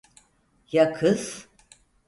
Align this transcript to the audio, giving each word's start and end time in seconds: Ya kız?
Ya 0.71 0.93
kız? 0.93 1.47